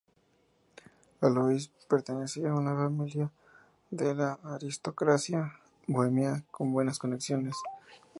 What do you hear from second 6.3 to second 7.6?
con buenas conexiones.